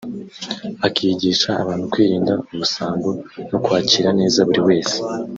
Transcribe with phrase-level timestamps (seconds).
[0.87, 3.09] akigisha abantu kwirinda ubusambo
[3.49, 4.97] no kwakira neza buri wese